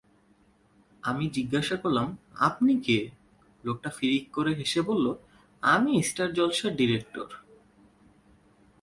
[1.03, 2.07] আমি জিজ্ঞাসা করলাম
[2.39, 2.99] আপনি কে?
[3.63, 5.05] লোকটা ফিড়িক করে হেসে বলল"
[5.63, 7.27] আমি স্টার জলসার ডিরেক্টর।